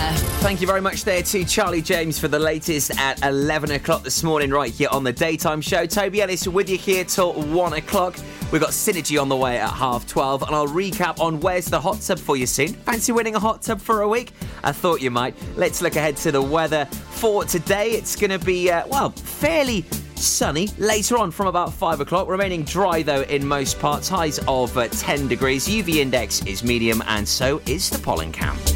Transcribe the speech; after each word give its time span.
Thank 0.44 0.60
you 0.60 0.68
very 0.68 0.82
much 0.82 1.06
there 1.06 1.24
to 1.24 1.46
Charlie 1.54 1.84
James 1.84 2.18
for 2.18 2.28
the 2.28 2.40
latest 2.40 3.00
at 3.00 3.24
11 3.24 3.70
o'clock 3.70 4.02
this 4.02 4.24
morning, 4.24 4.50
right 4.50 4.74
here 4.74 4.90
on 4.92 5.04
the 5.04 5.14
daytime 5.14 5.62
show. 5.62 5.86
Toby 5.86 6.24
Ellis 6.24 6.48
with 6.48 6.68
you 6.68 6.80
here 6.80 7.04
till 7.04 7.34
1 7.34 7.74
o'clock. 7.74 8.16
We've 8.52 8.60
got 8.60 8.72
Synergy 8.72 9.22
on 9.22 9.30
the 9.30 9.36
way 9.36 9.60
at 9.60 9.70
half 9.70 10.08
12, 10.08 10.42
and 10.42 10.56
I'll 10.56 10.68
recap 10.68 11.20
on 11.20 11.40
where's 11.42 11.68
the 11.68 11.80
hot 11.80 12.02
tub 12.02 12.18
for 12.18 12.36
you 12.36 12.48
soon. 12.48 12.70
Fancy 12.70 13.12
winning 13.12 13.36
a 13.36 13.40
hot 13.40 13.62
tub 13.62 13.80
for 13.80 14.02
a 14.02 14.08
week? 14.08 14.32
I 14.64 14.72
thought 14.72 15.00
you 15.00 15.12
might. 15.12 15.36
Let's 15.56 15.80
look 15.80 15.96
ahead 15.96 16.18
to 16.18 16.32
the 16.32 16.42
weather 16.42 16.86
for 16.86 17.46
today. 17.46 17.92
It's 17.92 18.16
going 18.16 18.32
to 18.32 18.44
be, 18.44 18.72
uh, 18.72 18.88
well, 18.88 19.12
fairly 19.12 19.86
sunny 20.16 20.70
later 20.80 21.20
on 21.20 21.30
from 21.30 21.46
about 21.46 21.72
5 21.72 22.00
o'clock. 22.00 22.28
Remaining 22.28 22.64
dry 22.64 23.04
though 23.04 23.22
in 23.22 23.46
most 23.46 23.80
parts. 23.80 24.10
Highs 24.10 24.40
of 24.48 24.76
uh, 24.76 24.88
10 24.88 25.28
degrees. 25.28 25.68
UV 25.68 25.98
index 25.98 26.44
is 26.48 26.64
medium, 26.64 27.04
and 27.06 27.28
so 27.28 27.62
is 27.68 27.92
the 27.92 28.00
pollen 28.00 28.32
count. 28.32 28.76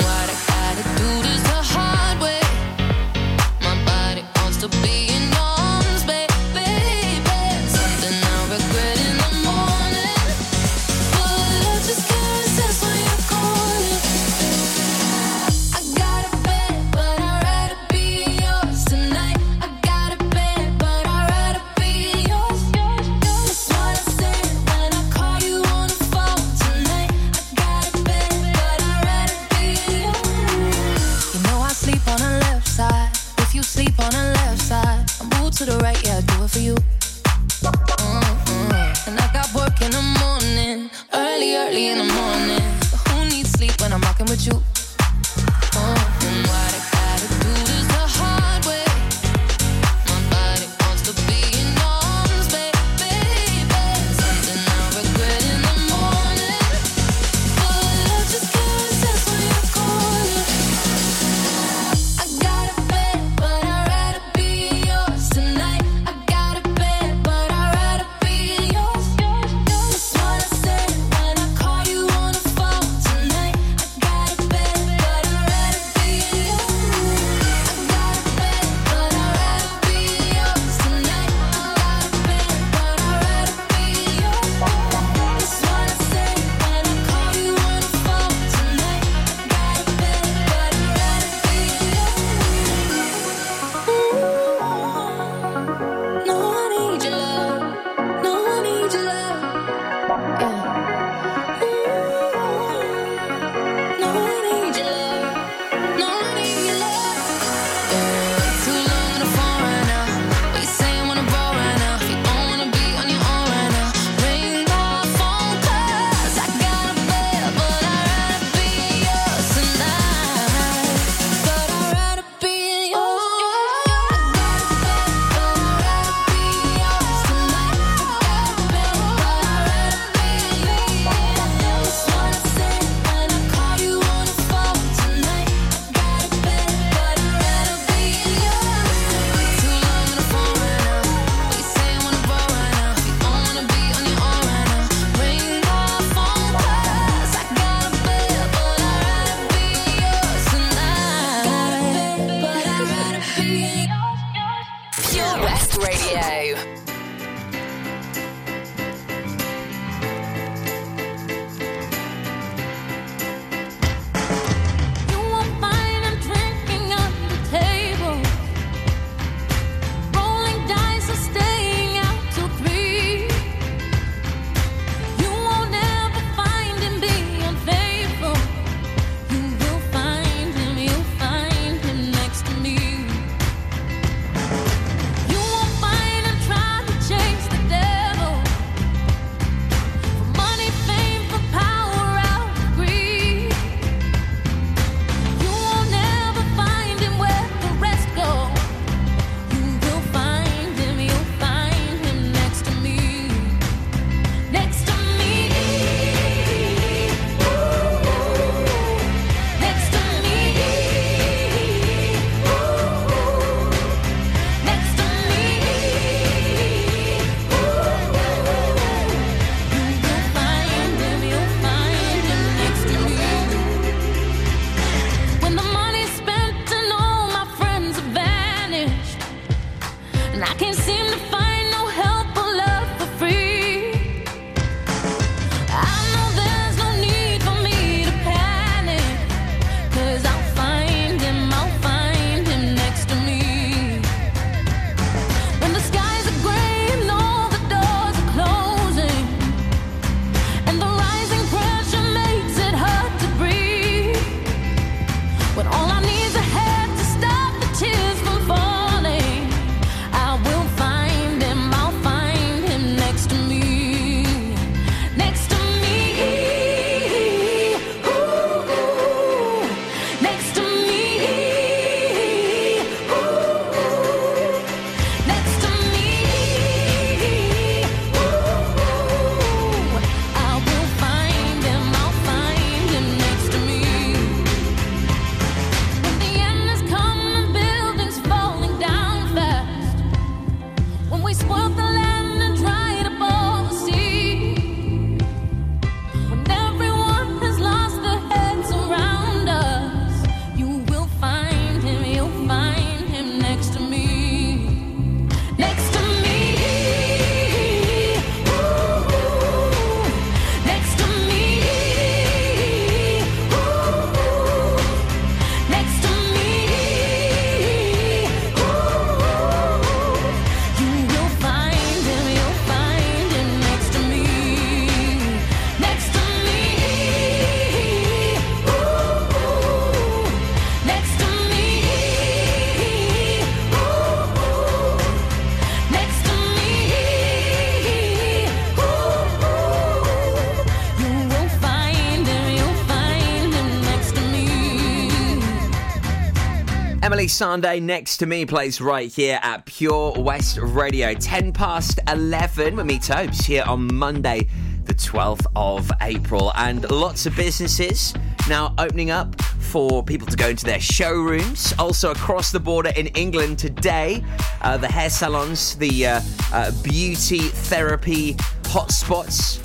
Sandé 347.27 347.81
next 347.81 348.17
to 348.17 348.25
me 348.25 348.45
plays 348.45 348.81
right 348.81 349.11
here 349.11 349.39
at 349.43 349.65
Pure 349.65 350.13
West 350.19 350.57
Radio. 350.57 351.13
10 351.13 351.51
past 351.51 351.99
11 352.07 352.75
with 352.75 352.85
me, 352.85 352.97
Tobes, 352.97 353.45
here 353.45 353.63
on 353.67 353.93
Monday, 353.93 354.47
the 354.85 354.93
12th 354.93 355.45
of 355.55 355.91
April. 356.01 356.51
And 356.55 356.89
lots 356.89 357.25
of 357.25 357.35
businesses 357.35 358.13
now 358.49 358.73
opening 358.77 359.11
up 359.11 359.39
for 359.41 360.03
people 360.03 360.25
to 360.27 360.37
go 360.37 360.49
into 360.49 360.65
their 360.65 360.79
showrooms. 360.79 361.73
Also, 361.77 362.11
across 362.11 362.51
the 362.51 362.59
border 362.59 362.91
in 362.95 363.07
England 363.07 363.59
today, 363.59 364.23
uh, 364.61 364.77
the 364.77 364.87
hair 364.87 365.09
salons, 365.09 365.75
the 365.75 366.07
uh, 366.07 366.21
uh, 366.53 366.71
beauty 366.81 367.39
therapy 367.39 368.33
hotspots. 368.63 369.59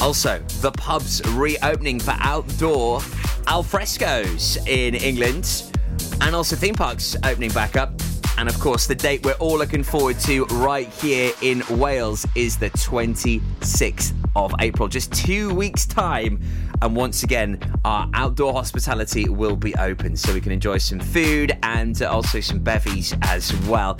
Also, 0.00 0.38
the 0.60 0.72
pubs 0.72 1.20
reopening 1.34 2.00
for 2.00 2.14
outdoor 2.20 3.00
alfrescos 3.46 4.56
in 4.66 4.94
England 4.94 5.72
and 6.20 6.34
also 6.34 6.56
theme 6.56 6.74
parks 6.74 7.16
opening 7.24 7.50
back 7.50 7.76
up. 7.76 7.92
And 8.38 8.48
of 8.48 8.58
course, 8.60 8.86
the 8.86 8.94
date 8.94 9.24
we're 9.24 9.32
all 9.34 9.56
looking 9.56 9.82
forward 9.82 10.18
to 10.20 10.44
right 10.46 10.88
here 10.94 11.32
in 11.40 11.62
Wales 11.70 12.26
is 12.34 12.58
the 12.58 12.70
26th 12.70 14.12
of 14.34 14.52
April, 14.60 14.88
just 14.88 15.12
two 15.12 15.54
weeks' 15.54 15.86
time. 15.86 16.40
And 16.82 16.94
once 16.94 17.22
again, 17.22 17.58
our 17.84 18.08
outdoor 18.12 18.52
hospitality 18.52 19.28
will 19.28 19.56
be 19.56 19.74
open 19.76 20.16
so 20.16 20.34
we 20.34 20.40
can 20.40 20.52
enjoy 20.52 20.78
some 20.78 21.00
food 21.00 21.56
and 21.62 22.00
uh, 22.02 22.10
also 22.10 22.40
some 22.40 22.58
bevies 22.58 23.14
as 23.22 23.54
well. 23.66 23.98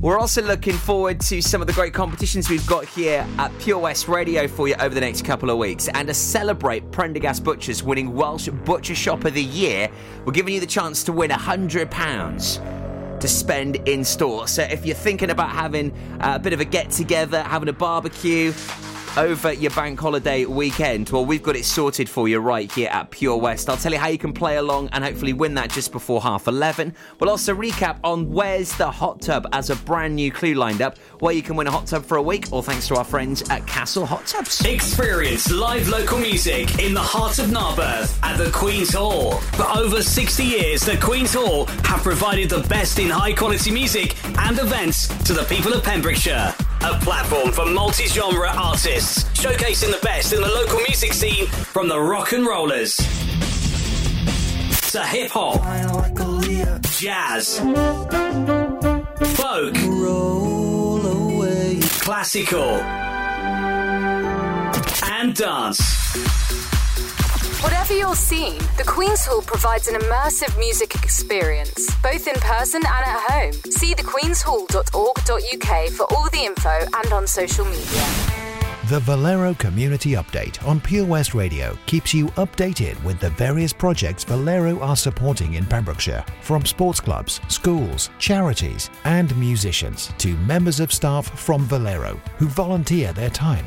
We're 0.00 0.18
also 0.18 0.42
looking 0.42 0.74
forward 0.74 1.20
to 1.20 1.40
some 1.40 1.60
of 1.60 1.66
the 1.66 1.72
great 1.72 1.94
competitions 1.94 2.50
we've 2.50 2.66
got 2.66 2.86
here 2.86 3.26
at 3.38 3.56
Pure 3.60 3.78
West 3.78 4.08
Radio 4.08 4.48
for 4.48 4.66
you 4.66 4.74
over 4.80 4.94
the 4.94 5.00
next 5.00 5.24
couple 5.24 5.50
of 5.50 5.58
weeks. 5.58 5.88
And 5.88 6.08
to 6.08 6.14
celebrate 6.14 6.90
Prendergast 6.90 7.44
Butchers 7.44 7.82
winning 7.82 8.12
Welsh 8.12 8.48
Butcher 8.48 8.94
Shop 8.94 9.24
of 9.24 9.34
the 9.34 9.42
Year, 9.42 9.88
we're 10.24 10.32
giving 10.32 10.54
you 10.54 10.60
the 10.60 10.66
chance 10.66 11.04
to 11.04 11.12
win 11.12 11.30
£100 11.30 13.20
to 13.20 13.28
spend 13.28 13.76
in 13.88 14.04
store. 14.04 14.48
So 14.48 14.62
if 14.62 14.84
you're 14.84 14.96
thinking 14.96 15.30
about 15.30 15.50
having 15.50 15.92
a 16.20 16.38
bit 16.38 16.52
of 16.52 16.60
a 16.60 16.64
get 16.64 16.90
together, 16.90 17.42
having 17.42 17.68
a 17.68 17.72
barbecue, 17.72 18.52
over 19.16 19.52
your 19.52 19.70
bank 19.72 20.00
holiday 20.00 20.44
weekend? 20.44 21.10
Well, 21.10 21.24
we've 21.24 21.42
got 21.42 21.56
it 21.56 21.64
sorted 21.64 22.08
for 22.08 22.28
you 22.28 22.38
right 22.38 22.70
here 22.70 22.88
at 22.90 23.10
Pure 23.10 23.38
West. 23.38 23.68
I'll 23.68 23.76
tell 23.76 23.92
you 23.92 23.98
how 23.98 24.08
you 24.08 24.18
can 24.18 24.32
play 24.32 24.56
along 24.56 24.88
and 24.92 25.04
hopefully 25.04 25.32
win 25.32 25.54
that 25.54 25.70
just 25.70 25.92
before 25.92 26.20
half 26.20 26.48
11. 26.48 26.94
We'll 27.18 27.30
also 27.30 27.54
recap 27.54 27.98
on 28.04 28.30
Where's 28.30 28.76
the 28.76 28.90
Hot 28.90 29.20
Tub 29.20 29.46
as 29.52 29.70
a 29.70 29.76
brand 29.76 30.16
new 30.16 30.30
clue 30.30 30.54
lined 30.54 30.82
up, 30.82 30.98
where 31.20 31.34
you 31.34 31.42
can 31.42 31.56
win 31.56 31.66
a 31.66 31.70
hot 31.70 31.86
tub 31.86 32.04
for 32.04 32.16
a 32.16 32.22
week, 32.22 32.52
all 32.52 32.62
thanks 32.62 32.88
to 32.88 32.96
our 32.96 33.04
friends 33.04 33.42
at 33.50 33.66
Castle 33.66 34.06
Hot 34.06 34.26
Tubs. 34.26 34.64
Experience 34.64 35.50
live 35.50 35.88
local 35.88 36.18
music 36.18 36.78
in 36.78 36.94
the 36.94 37.00
heart 37.00 37.38
of 37.38 37.50
Narberth 37.50 38.18
at 38.22 38.36
the 38.38 38.50
Queen's 38.50 38.94
Hall. 38.94 39.32
For 39.32 39.66
over 39.78 40.02
60 40.02 40.44
years, 40.44 40.82
the 40.82 40.96
Queen's 40.96 41.34
Hall 41.34 41.66
have 41.84 42.02
provided 42.02 42.50
the 42.50 42.66
best 42.68 42.98
in 42.98 43.10
high 43.10 43.32
quality 43.32 43.70
music 43.70 44.16
and 44.38 44.58
events 44.58 45.08
to 45.24 45.32
the 45.32 45.44
people 45.44 45.72
of 45.72 45.82
Pembrokeshire. 45.82 46.54
A 46.84 46.98
platform 47.00 47.52
for 47.52 47.64
multi 47.66 48.06
genre 48.06 48.48
artists, 48.48 49.22
showcasing 49.40 49.92
the 49.92 50.00
best 50.02 50.32
in 50.32 50.40
the 50.40 50.48
local 50.48 50.80
music 50.80 51.12
scene 51.12 51.46
from 51.46 51.88
the 51.88 52.00
rock 52.00 52.32
and 52.32 52.44
rollers 52.44 52.96
to 54.90 55.02
hip 55.04 55.30
hop, 55.30 55.62
jazz, 56.98 57.60
folk, 59.36 59.74
classical, 62.02 62.80
and 65.04 65.34
dance. 65.34 66.41
Whatever 67.62 67.94
your 67.94 68.16
scene, 68.16 68.58
the 68.76 68.82
Queen's 68.84 69.24
Hall 69.24 69.40
provides 69.40 69.86
an 69.86 69.94
immersive 69.94 70.58
music 70.58 70.96
experience, 70.96 71.94
both 72.02 72.26
in 72.26 72.34
person 72.40 72.82
and 72.84 72.86
at 72.86 73.30
home. 73.30 73.52
See 73.52 73.94
thequeenshall.org.uk 73.94 75.90
for 75.90 76.12
all 76.12 76.28
the 76.30 76.44
info 76.44 76.76
and 76.92 77.12
on 77.12 77.28
social 77.28 77.64
media. 77.64 78.04
The 78.88 78.98
Valero 78.98 79.54
Community 79.54 80.14
Update 80.14 80.66
on 80.66 80.80
Pure 80.80 81.06
West 81.06 81.34
Radio 81.34 81.78
keeps 81.86 82.12
you 82.12 82.26
updated 82.30 83.00
with 83.04 83.20
the 83.20 83.30
various 83.30 83.72
projects 83.72 84.24
Valero 84.24 84.80
are 84.80 84.96
supporting 84.96 85.54
in 85.54 85.64
Pembrokeshire, 85.64 86.24
from 86.40 86.66
sports 86.66 86.98
clubs, 86.98 87.40
schools, 87.46 88.10
charities, 88.18 88.90
and 89.04 89.36
musicians 89.36 90.12
to 90.18 90.36
members 90.38 90.80
of 90.80 90.92
staff 90.92 91.38
from 91.38 91.64
Valero 91.66 92.20
who 92.38 92.48
volunteer 92.48 93.12
their 93.12 93.30
time. 93.30 93.66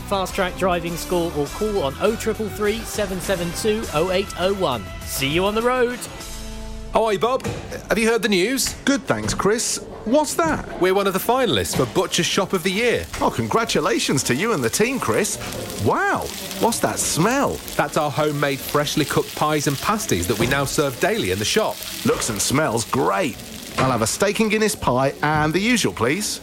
Fast 0.03 0.35
Track 0.35 0.57
Driving 0.57 0.95
School 0.97 1.31
or 1.37 1.45
call 1.47 1.83
on 1.83 1.93
0333 1.93 2.79
772 2.79 3.83
0801. 4.11 4.83
See 5.01 5.29
you 5.29 5.45
on 5.45 5.55
the 5.55 5.61
road. 5.61 5.99
Oh, 6.93 7.09
hi, 7.09 7.15
Bob. 7.15 7.45
Have 7.87 7.97
you 7.97 8.09
heard 8.09 8.21
the 8.21 8.27
news? 8.27 8.73
Good, 8.83 9.03
thanks, 9.03 9.33
Chris. 9.33 9.77
What's 10.03 10.33
that? 10.33 10.81
We're 10.81 10.93
one 10.93 11.07
of 11.07 11.13
the 11.13 11.19
finalists 11.19 11.77
for 11.77 11.85
Butcher 11.93 12.23
Shop 12.23 12.51
of 12.51 12.63
the 12.63 12.71
Year. 12.71 13.05
Oh, 13.21 13.29
congratulations 13.29 14.23
to 14.23 14.35
you 14.35 14.51
and 14.51 14.61
the 14.61 14.69
team, 14.69 14.99
Chris. 14.99 15.37
Wow, 15.85 16.25
what's 16.59 16.79
that 16.79 16.99
smell? 16.99 17.53
That's 17.77 17.95
our 17.95 18.11
homemade, 18.11 18.59
freshly 18.59 19.05
cooked 19.05 19.33
pies 19.35 19.67
and 19.67 19.77
pasties 19.77 20.27
that 20.27 20.37
we 20.37 20.47
now 20.47 20.65
serve 20.65 20.99
daily 20.99 21.31
in 21.31 21.39
the 21.39 21.45
shop. 21.45 21.77
Looks 22.05 22.29
and 22.29 22.41
smells 22.41 22.83
great. 22.83 23.37
I'll 23.77 23.91
have 23.91 24.01
a 24.01 24.07
steak 24.07 24.39
and 24.41 24.51
Guinness 24.51 24.75
pie 24.75 25.13
and 25.23 25.53
the 25.53 25.59
usual, 25.59 25.93
please. 25.93 26.41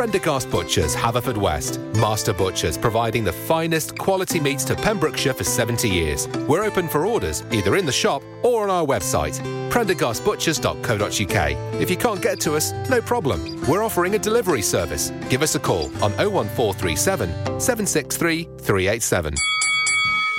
Prendergast 0.00 0.50
Butchers, 0.50 0.96
Haverfordwest. 0.96 1.78
Master 1.96 2.32
Butchers, 2.32 2.78
providing 2.78 3.22
the 3.22 3.34
finest 3.34 3.98
quality 3.98 4.40
meats 4.40 4.64
to 4.64 4.74
Pembrokeshire 4.74 5.34
for 5.34 5.44
70 5.44 5.90
years. 5.90 6.26
We're 6.48 6.64
open 6.64 6.88
for 6.88 7.04
orders, 7.04 7.44
either 7.52 7.76
in 7.76 7.84
the 7.84 7.92
shop 7.92 8.22
or 8.42 8.62
on 8.62 8.70
our 8.70 8.86
website, 8.86 9.38
prendergastbutchers.co.uk. 9.68 11.82
If 11.82 11.90
you 11.90 11.98
can't 11.98 12.22
get 12.22 12.40
to 12.40 12.54
us, 12.54 12.72
no 12.88 13.02
problem. 13.02 13.60
We're 13.66 13.84
offering 13.84 14.14
a 14.14 14.18
delivery 14.18 14.62
service. 14.62 15.10
Give 15.28 15.42
us 15.42 15.54
a 15.54 15.60
call 15.60 15.84
on 16.02 16.16
01437 16.16 17.60
763 17.60 18.44
387. 18.58 19.34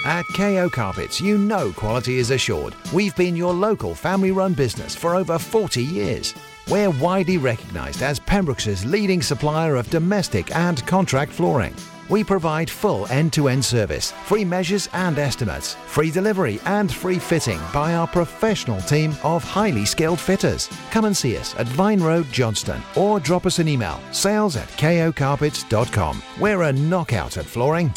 At 0.06 0.26
KO 0.36 0.72
Carpets, 0.72 1.22
you 1.22 1.38
know 1.38 1.72
quality 1.72 2.18
is 2.18 2.32
assured. 2.32 2.74
We've 2.92 3.16
been 3.16 3.36
your 3.36 3.54
local 3.54 3.94
family 3.94 4.32
run 4.32 4.56
business 4.56 4.96
for 4.96 5.16
over 5.16 5.38
40 5.38 5.84
years. 5.84 6.34
We're 6.70 6.92
widely 6.92 7.38
recognised 7.38 8.02
as 8.02 8.20
Pembroke's 8.20 8.86
leading 8.86 9.22
supplier 9.22 9.76
of 9.76 9.90
domestic 9.90 10.56
and 10.56 10.86
contract 10.88 11.32
flooring. 11.32 11.76
We 12.10 12.26
provide 12.26 12.70
full 12.70 13.08
end 13.08 13.32
to 13.34 13.48
end 13.48 13.64
service, 13.64 14.12
free 14.26 14.44
measures 14.44 14.90
and 14.92 15.18
estimates, 15.18 15.76
free 15.88 16.12
delivery 16.12 16.60
and 16.66 16.94
free 16.94 17.20
fitting 17.20 17.60
by 17.74 17.96
our 17.96 18.06
professional 18.06 18.82
team 18.82 19.16
of 19.24 19.46
highly 19.46 19.86
skilled 19.86 20.20
fitters. 20.20 20.70
Come 20.92 21.06
and 21.06 21.16
see 21.16 21.38
us 21.38 21.56
at 21.56 21.68
Vine 21.68 22.02
Road, 22.02 22.28
Johnston, 22.32 22.82
or 22.98 23.22
drop 23.22 23.46
us 23.46 23.60
an 23.60 23.70
email 23.70 24.00
sales 24.12 24.58
at 24.58 24.68
kocarpets.com. 24.70 26.22
We're 26.40 26.64
a 26.64 26.74
knockout 26.74 27.38
at 27.38 27.46
flooring. 27.46 27.94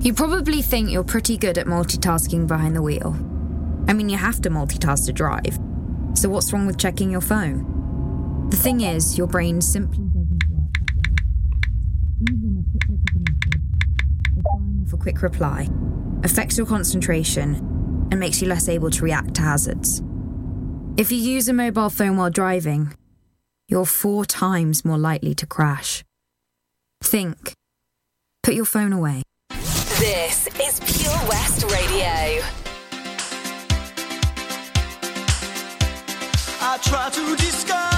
You 0.00 0.12
probably 0.12 0.62
think 0.62 0.90
you're 0.90 1.04
pretty 1.04 1.36
good 1.36 1.56
at 1.56 1.66
multitasking 1.66 2.46
behind 2.46 2.74
the 2.74 2.82
wheel. 2.82 3.16
I 3.88 3.92
mean, 3.92 4.08
you 4.08 4.16
have 4.16 4.40
to 4.42 4.50
multitask 4.50 5.06
to 5.06 5.12
drive. 5.12 5.58
So, 6.18 6.28
what's 6.28 6.52
wrong 6.52 6.66
with 6.66 6.78
checking 6.78 7.12
your 7.12 7.20
phone? 7.20 8.48
The 8.50 8.56
thing 8.56 8.80
is, 8.80 9.16
your 9.16 9.28
brain 9.28 9.60
simply 9.60 10.02
doesn't 10.06 10.42
work 10.50 10.74
Even 12.22 12.58
a 12.58 12.70
quick 12.72 12.82
look 12.90 14.50
at 14.84 14.92
a 14.92 14.96
quick 14.96 15.22
reply, 15.22 15.68
affects 16.24 16.56
your 16.56 16.66
concentration 16.66 17.54
and 18.10 18.18
makes 18.18 18.42
you 18.42 18.48
less 18.48 18.68
able 18.68 18.90
to 18.90 19.04
react 19.04 19.34
to 19.34 19.42
hazards. 19.42 20.02
If 20.96 21.12
you 21.12 21.18
use 21.18 21.48
a 21.48 21.52
mobile 21.52 21.88
phone 21.88 22.16
while 22.16 22.30
driving, 22.30 22.96
you're 23.68 23.86
four 23.86 24.24
times 24.24 24.84
more 24.84 24.98
likely 24.98 25.36
to 25.36 25.46
crash. 25.46 26.02
Think. 27.00 27.52
Put 28.42 28.54
your 28.54 28.64
phone 28.64 28.92
away. 28.92 29.22
This 29.50 30.48
is 30.60 30.80
Pure 30.80 31.28
West 31.28 31.62
Radio. 31.70 32.42
Try 36.80 37.10
to 37.10 37.36
discover 37.36 37.97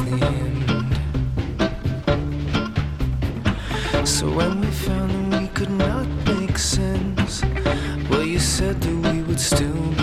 The 0.00 0.26
end. 0.26 0.72
So 4.08 4.26
when 4.30 4.60
we 4.60 4.66
found 4.68 5.32
that 5.32 5.40
we 5.40 5.48
could 5.48 5.70
not 5.70 6.06
make 6.26 6.56
sense, 6.58 7.42
well, 8.08 8.24
you 8.24 8.38
said 8.38 8.80
that 8.80 9.12
we 9.12 9.22
would 9.22 9.40
still 9.40 10.01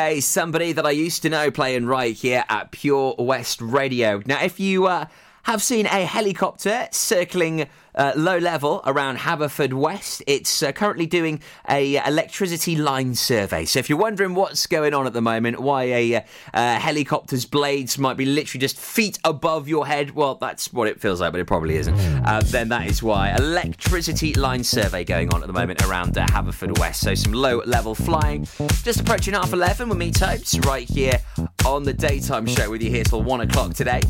Gotye, 0.00 0.22
somebody 0.22 0.72
that 0.72 0.86
I 0.86 0.90
used 0.90 1.22
to 1.22 1.30
know, 1.30 1.50
playing 1.50 1.86
right 1.86 2.14
here 2.14 2.44
at 2.48 2.70
Pure 2.70 3.16
West 3.18 3.60
Radio. 3.60 4.22
Now, 4.24 4.42
if 4.42 4.58
you 4.58 4.86
uh, 4.86 5.06
have 5.42 5.62
seen 5.62 5.86
a 5.86 6.04
helicopter 6.04 6.88
circling 6.90 7.68
uh, 7.94 8.12
low 8.16 8.38
level 8.38 8.82
around 8.86 9.16
Haverford 9.18 9.72
West, 9.72 10.22
it's 10.26 10.62
uh, 10.62 10.72
currently 10.72 11.06
doing 11.06 11.42
a 11.68 11.96
electricity 12.06 12.76
line 12.76 13.14
survey. 13.14 13.64
So, 13.64 13.78
if 13.78 13.88
you're 13.88 13.98
wondering 13.98 14.34
what's 14.34 14.66
going 14.66 14.94
on 14.94 15.06
at 15.06 15.12
the 15.12 15.20
moment, 15.20 15.60
why 15.60 15.84
a 15.84 16.14
uh, 16.16 16.20
uh, 16.54 16.78
helicopter's 16.78 17.44
blades 17.44 17.98
might 17.98 18.16
be 18.16 18.24
literally 18.24 18.60
just 18.60 18.78
feet 18.78 19.18
above 19.24 19.68
your 19.68 19.86
head, 19.86 20.12
well, 20.12 20.34
that's 20.36 20.72
what 20.72 20.88
it 20.88 21.00
feels 21.00 21.20
like, 21.20 21.32
but 21.32 21.40
it 21.40 21.46
probably 21.46 21.76
isn't. 21.76 21.94
Uh, 22.24 22.40
then 22.44 22.68
that 22.68 22.86
is 22.86 23.02
why 23.02 23.34
electricity 23.36 24.34
line 24.34 24.64
survey 24.64 25.04
going 25.04 25.32
on 25.34 25.42
at 25.42 25.46
the 25.46 25.52
moment 25.52 25.82
around 25.84 26.16
uh, 26.16 26.26
Haverford 26.30 26.78
West. 26.78 27.00
So, 27.00 27.14
some 27.14 27.32
low 27.32 27.62
level 27.64 27.94
flying. 27.94 28.46
Just 28.82 29.00
approaching 29.00 29.34
half 29.34 29.52
11 29.52 29.88
with 29.88 29.98
me, 29.98 30.10
Tobes, 30.10 30.58
right 30.60 30.88
here 30.88 31.20
on 31.66 31.82
the 31.82 31.92
daytime 31.92 32.46
show 32.46 32.70
with 32.70 32.82
you 32.82 32.90
here 32.90 33.04
till 33.04 33.22
one 33.22 33.40
o'clock 33.40 33.74
today. 33.74 34.00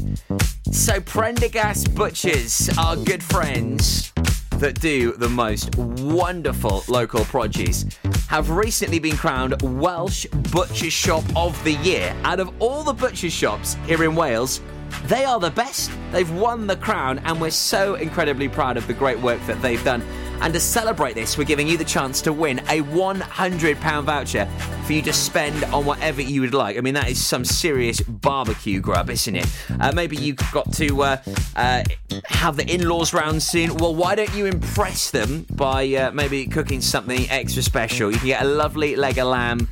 So, 0.70 1.00
Prendergast 1.00 1.94
Butchers 1.94 2.70
are 2.78 2.96
good 2.96 3.22
friends 3.22 3.69
that 3.76 4.78
do 4.80 5.12
the 5.12 5.28
most 5.28 5.74
wonderful 5.76 6.84
local 6.88 7.24
produce 7.24 7.84
have 8.28 8.50
recently 8.50 8.98
been 8.98 9.16
crowned 9.16 9.60
Welsh 9.62 10.26
Butcher 10.52 10.90
Shop 10.90 11.24
of 11.34 11.62
the 11.64 11.74
Year. 11.74 12.14
Out 12.24 12.40
of 12.40 12.50
all 12.60 12.82
the 12.82 12.92
butcher 12.92 13.30
shops 13.30 13.76
here 13.86 14.04
in 14.04 14.14
Wales, 14.14 14.60
they 15.06 15.24
are 15.24 15.40
the 15.40 15.50
best. 15.50 15.90
They've 16.12 16.30
won 16.30 16.66
the 16.66 16.76
crown, 16.76 17.18
and 17.20 17.40
we're 17.40 17.50
so 17.50 17.94
incredibly 17.94 18.48
proud 18.48 18.76
of 18.76 18.86
the 18.86 18.94
great 18.94 19.18
work 19.20 19.40
that 19.46 19.60
they've 19.62 19.82
done 19.82 20.02
And 20.40 20.54
to 20.54 20.60
celebrate 20.60 21.14
this, 21.14 21.36
we're 21.36 21.44
giving 21.44 21.68
you 21.68 21.76
the 21.76 21.84
chance 21.84 22.22
to 22.22 22.32
win 22.32 22.60
a 22.60 22.80
£100 22.80 24.02
voucher 24.04 24.46
for 24.86 24.92
you 24.94 25.02
to 25.02 25.12
spend 25.12 25.62
on 25.64 25.84
whatever 25.84 26.22
you 26.22 26.40
would 26.40 26.54
like. 26.54 26.78
I 26.78 26.80
mean, 26.80 26.94
that 26.94 27.10
is 27.10 27.22
some 27.22 27.44
serious 27.44 28.00
barbecue 28.00 28.80
grub, 28.80 29.10
isn't 29.10 29.36
it? 29.36 29.46
Uh, 29.78 29.92
maybe 29.94 30.16
you've 30.16 30.38
got 30.50 30.72
to 30.74 31.02
uh, 31.02 31.16
uh, 31.56 31.84
have 32.24 32.56
the 32.56 32.66
in 32.72 32.88
laws 32.88 33.12
round 33.12 33.42
soon. 33.42 33.74
Well, 33.76 33.94
why 33.94 34.14
don't 34.14 34.34
you 34.34 34.46
impress 34.46 35.10
them 35.10 35.46
by 35.52 35.86
uh, 35.94 36.10
maybe 36.12 36.46
cooking 36.46 36.80
something 36.80 37.28
extra 37.28 37.62
special? 37.62 38.10
You 38.10 38.18
can 38.18 38.26
get 38.26 38.42
a 38.42 38.48
lovely 38.48 38.96
leg 38.96 39.18
of 39.18 39.28
lamb, 39.28 39.68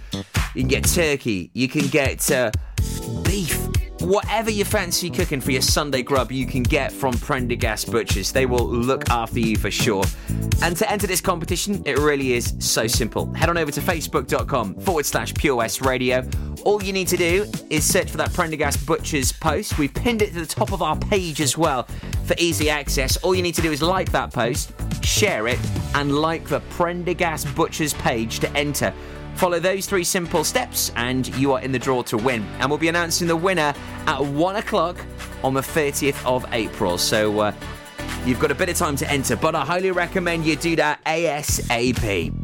you 0.54 0.62
can 0.62 0.68
get 0.68 0.84
turkey, 0.84 1.50
you 1.54 1.68
can 1.68 1.86
get 1.86 2.30
uh, 2.30 2.50
beef. 3.24 3.57
Whatever 4.00 4.50
you 4.50 4.64
fancy 4.64 5.10
cooking 5.10 5.40
for 5.40 5.50
your 5.50 5.62
Sunday 5.62 6.02
grub, 6.02 6.30
you 6.30 6.46
can 6.46 6.62
get 6.62 6.92
from 6.92 7.14
Prendergast 7.14 7.90
Butchers. 7.90 8.30
They 8.30 8.46
will 8.46 8.64
look 8.64 9.10
after 9.10 9.40
you 9.40 9.56
for 9.56 9.72
sure. 9.72 10.04
And 10.62 10.76
to 10.76 10.90
enter 10.90 11.08
this 11.08 11.20
competition, 11.20 11.82
it 11.84 11.98
really 11.98 12.34
is 12.34 12.54
so 12.60 12.86
simple. 12.86 13.32
Head 13.34 13.48
on 13.48 13.58
over 13.58 13.72
to 13.72 13.80
facebook.com 13.80 14.76
forward 14.76 15.04
slash 15.04 15.34
Pure 15.34 15.56
West 15.56 15.80
Radio. 15.80 16.28
All 16.64 16.82
you 16.82 16.92
need 16.92 17.08
to 17.08 17.16
do 17.16 17.44
is 17.70 17.84
search 17.84 18.10
for 18.10 18.18
that 18.18 18.32
Prendergast 18.32 18.86
Butchers 18.86 19.32
post. 19.32 19.78
We've 19.78 19.92
pinned 19.92 20.22
it 20.22 20.32
to 20.32 20.40
the 20.40 20.46
top 20.46 20.72
of 20.72 20.80
our 20.80 20.96
page 20.96 21.40
as 21.40 21.58
well 21.58 21.84
for 22.24 22.34
easy 22.38 22.70
access. 22.70 23.16
All 23.18 23.34
you 23.34 23.42
need 23.42 23.54
to 23.56 23.62
do 23.62 23.72
is 23.72 23.82
like 23.82 24.12
that 24.12 24.32
post, 24.32 24.72
share 25.02 25.48
it, 25.48 25.58
and 25.94 26.14
like 26.14 26.46
the 26.46 26.60
Prendergast 26.70 27.52
Butchers 27.56 27.94
page 27.94 28.38
to 28.40 28.50
enter. 28.56 28.94
Follow 29.38 29.60
those 29.60 29.86
three 29.86 30.02
simple 30.02 30.42
steps, 30.42 30.90
and 30.96 31.28
you 31.36 31.52
are 31.52 31.60
in 31.60 31.70
the 31.70 31.78
draw 31.78 32.02
to 32.02 32.16
win. 32.16 32.44
And 32.58 32.68
we'll 32.68 32.78
be 32.78 32.88
announcing 32.88 33.28
the 33.28 33.36
winner 33.36 33.72
at 34.08 34.20
one 34.20 34.56
o'clock 34.56 34.96
on 35.44 35.54
the 35.54 35.60
30th 35.60 36.26
of 36.26 36.44
April. 36.52 36.98
So 36.98 37.38
uh, 37.38 37.52
you've 38.26 38.40
got 38.40 38.50
a 38.50 38.54
bit 38.56 38.68
of 38.68 38.76
time 38.76 38.96
to 38.96 39.08
enter, 39.08 39.36
but 39.36 39.54
I 39.54 39.64
highly 39.64 39.92
recommend 39.92 40.44
you 40.44 40.56
do 40.56 40.74
that 40.76 41.04
ASAP. 41.04 42.34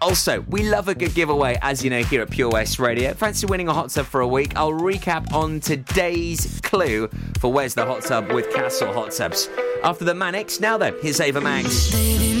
Also, 0.00 0.42
we 0.42 0.62
love 0.62 0.86
a 0.86 0.94
good 0.94 1.12
giveaway, 1.12 1.58
as 1.60 1.82
you 1.82 1.90
know, 1.90 2.04
here 2.04 2.22
at 2.22 2.30
Pure 2.30 2.50
West 2.50 2.78
Radio. 2.78 3.12
Fancy 3.14 3.46
winning 3.46 3.66
a 3.66 3.74
hot 3.74 3.90
tub 3.90 4.06
for 4.06 4.20
a 4.20 4.28
week? 4.28 4.52
I'll 4.54 4.70
recap 4.70 5.32
on 5.32 5.58
today's 5.58 6.60
clue 6.62 7.08
for 7.40 7.52
Where's 7.52 7.74
the 7.74 7.84
Hot 7.84 8.02
Tub 8.02 8.30
with 8.30 8.52
Castle 8.54 8.92
Hot 8.92 9.10
Tubs. 9.10 9.50
After 9.82 10.04
the 10.04 10.14
Manics, 10.14 10.60
now 10.60 10.78
though, 10.78 10.96
here's 11.00 11.20
Ava 11.20 11.40
Max. 11.40 11.90
Baby, 11.90 12.40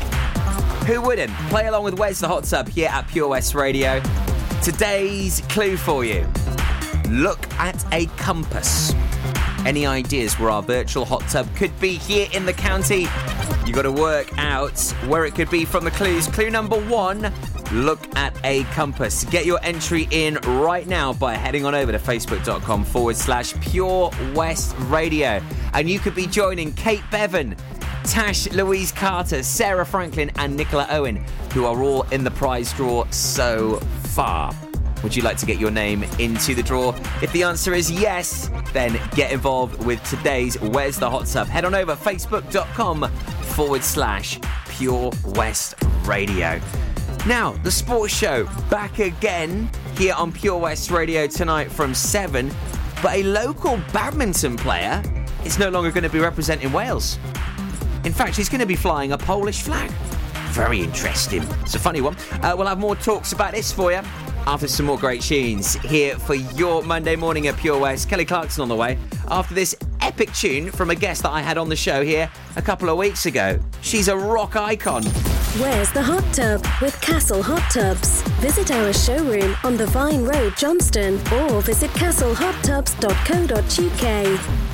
Who 0.85 1.01
wouldn't? 1.01 1.31
Play 1.49 1.67
along 1.67 1.83
with 1.85 1.97
Where's 1.97 2.19
the 2.19 2.27
Hot 2.27 2.43
Tub 2.43 2.67
here 2.69 2.89
at 2.89 3.07
Pure 3.07 3.29
West 3.29 3.55
Radio. 3.55 4.01
Today's 4.61 5.41
clue 5.49 5.75
for 5.77 6.05
you: 6.05 6.27
look 7.09 7.51
at 7.53 7.83
a 7.91 8.05
compass. 8.17 8.93
Any 9.65 9.85
ideas 9.85 10.37
where 10.39 10.49
our 10.49 10.61
virtual 10.61 11.05
hot 11.05 11.21
tub 11.29 11.47
could 11.55 11.77
be 11.79 11.93
here 11.95 12.27
in 12.33 12.45
the 12.45 12.53
county? 12.53 13.07
You've 13.65 13.75
got 13.75 13.83
to 13.83 13.91
work 13.91 14.37
out 14.37 14.77
where 15.07 15.25
it 15.25 15.35
could 15.35 15.49
be 15.49 15.63
from 15.63 15.85
the 15.85 15.91
clues. 15.91 16.27
Clue 16.27 16.49
number 16.49 16.79
one 16.81 17.33
look 17.71 18.13
at 18.17 18.37
a 18.43 18.63
compass. 18.65 19.23
Get 19.25 19.45
your 19.45 19.59
entry 19.63 20.07
in 20.11 20.35
right 20.35 20.85
now 20.85 21.13
by 21.13 21.35
heading 21.35 21.65
on 21.65 21.73
over 21.73 21.91
to 21.91 21.97
facebook.com 21.97 22.83
forward 22.83 23.15
slash 23.15 23.53
pure 23.61 24.11
west 24.35 24.75
radio. 24.81 25.41
And 25.73 25.89
you 25.89 25.99
could 25.99 26.13
be 26.13 26.27
joining 26.27 26.73
Kate 26.73 27.03
Bevan, 27.09 27.55
Tash 28.03 28.51
Louise 28.51 28.91
Carter, 28.91 29.43
Sarah 29.43 29.85
Franklin, 29.85 30.29
and 30.35 30.55
Nicola 30.55 30.87
Owen, 30.89 31.23
who 31.53 31.65
are 31.65 31.81
all 31.81 32.03
in 32.11 32.23
the 32.23 32.31
prize 32.31 32.73
draw 32.73 33.05
so 33.11 33.77
far. 34.03 34.53
Would 35.03 35.13
you 35.13 35.21
like 35.21 35.35
to 35.37 35.45
get 35.45 35.59
your 35.59 35.69
name 35.69 36.03
into 36.17 36.55
the 36.55 36.63
draw? 36.63 36.95
If 37.21 37.31
the 37.33 37.43
answer 37.43 37.73
is 37.73 37.91
yes, 37.91 38.49
then 38.71 38.97
get 39.15 39.33
involved 39.33 39.83
with 39.85 40.01
today's 40.09 40.59
Where's 40.61 40.97
the 40.97 41.09
Hot 41.09 41.25
Tub. 41.25 41.47
Head 41.47 41.65
on 41.65 41.75
over 41.75 41.93
facebook.com 41.93 43.11
forward 43.53 43.83
slash 43.83 44.39
Pure 44.69 45.11
West 45.35 45.75
Radio. 46.05 46.59
Now, 47.27 47.51
the 47.63 47.71
sports 47.71 48.13
show 48.15 48.45
back 48.69 48.99
again 48.99 49.69
here 49.97 50.13
on 50.13 50.31
Pure 50.31 50.59
West 50.59 50.89
Radio 50.89 51.27
tonight 51.27 51.69
from 51.69 51.93
7. 51.93 52.49
But 53.01 53.15
a 53.15 53.23
local 53.23 53.77
badminton 53.91 54.55
player 54.55 55.03
is 55.43 55.59
no 55.59 55.67
longer 55.69 55.91
going 55.91 56.03
to 56.03 56.09
be 56.09 56.19
representing 56.19 56.71
Wales. 56.71 57.19
In 58.05 58.13
fact, 58.13 58.37
he's 58.37 58.47
going 58.47 58.61
to 58.61 58.65
be 58.65 58.77
flying 58.77 59.11
a 59.11 59.17
Polish 59.17 59.63
flag. 59.63 59.91
Very 60.51 60.79
interesting. 60.79 61.43
It's 61.61 61.75
a 61.75 61.79
funny 61.79 61.99
one. 61.99 62.15
Uh, 62.41 62.53
we'll 62.57 62.67
have 62.67 62.79
more 62.79 62.95
talks 62.95 63.33
about 63.33 63.51
this 63.51 63.71
for 63.71 63.91
you 63.91 64.01
after 64.45 64.67
some 64.67 64.85
more 64.85 64.97
great 64.97 65.21
tunes 65.21 65.75
here 65.75 66.17
for 66.17 66.35
your 66.35 66.83
Monday 66.83 67.15
morning 67.15 67.47
at 67.47 67.57
Pure 67.57 67.79
West. 67.79 68.09
Kelly 68.09 68.25
Clarkson 68.25 68.61
on 68.61 68.69
the 68.69 68.75
way. 68.75 68.97
After 69.29 69.53
this 69.53 69.75
epic 70.01 70.33
tune 70.33 70.71
from 70.71 70.89
a 70.89 70.95
guest 70.95 71.23
that 71.23 71.31
I 71.31 71.41
had 71.41 71.57
on 71.57 71.69
the 71.69 71.75
show 71.75 72.03
here 72.03 72.29
a 72.55 72.61
couple 72.61 72.89
of 72.89 72.97
weeks 72.97 73.25
ago. 73.25 73.59
She's 73.81 74.07
a 74.07 74.17
rock 74.17 74.55
icon. 74.55 75.03
Where's 75.59 75.91
the 75.91 76.01
hot 76.01 76.23
tub 76.33 76.65
with 76.81 76.99
Castle 77.01 77.43
Hot 77.43 77.61
Tubs? 77.71 78.23
Visit 78.39 78.71
our 78.71 78.91
showroom 78.91 79.55
on 79.63 79.77
the 79.77 79.85
Vine 79.87 80.23
Road, 80.23 80.55
Johnston, 80.57 81.15
or 81.31 81.61
visit 81.61 81.91
castlehottubs.co.uk. 81.91 84.72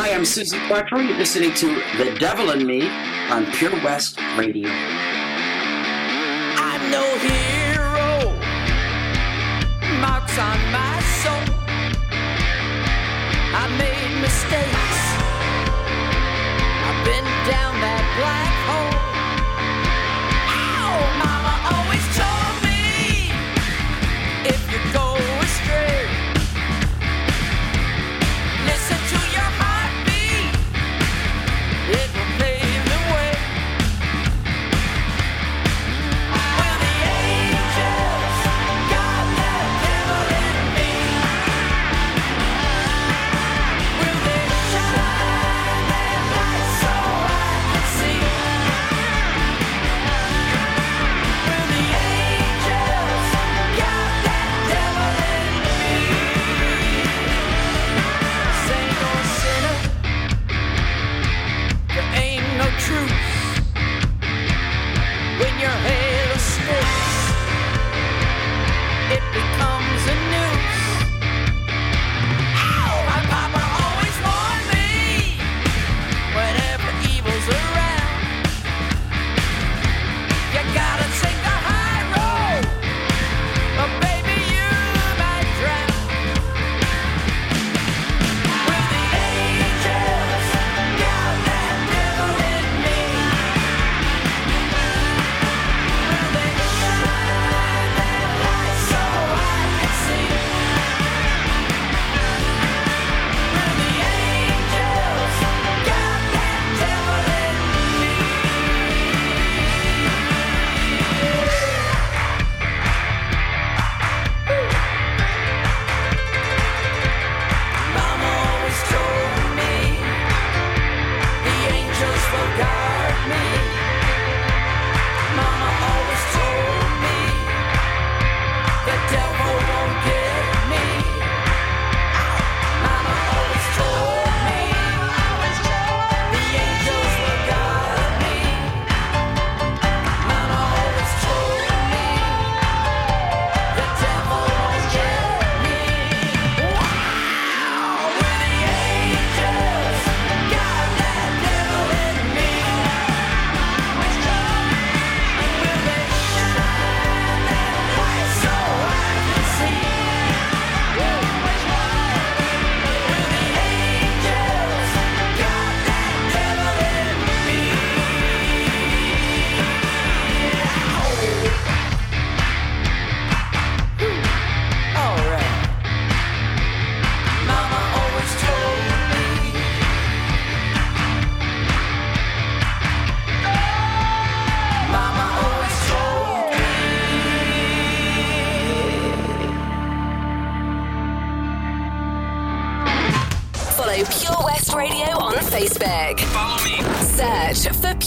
Hi, 0.00 0.14
I'm 0.14 0.22
Suzi 0.22 0.64
Quatro. 0.68 1.00
You're 1.00 1.18
listening 1.18 1.52
to 1.54 1.74
The 1.96 2.16
Devil 2.20 2.50
in 2.50 2.64
Me 2.64 2.88
on 3.30 3.50
Pure 3.50 3.82
West 3.82 4.16
Radio. 4.36 4.68
I'm 6.56 6.88
no 6.88 7.02
hero. 7.18 8.30
Marks 10.00 10.38
on 10.38 10.58
my 10.70 11.00
soul. 11.18 11.42
I 13.58 13.66
made 13.76 14.20
mistakes. 14.22 15.00
I've 16.86 17.04
been 17.04 17.24
down 17.50 17.80
that 17.80 18.04
black 18.20 18.47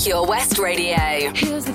Pure 0.04 0.26
West 0.26 0.58
Radio. 0.58 1.71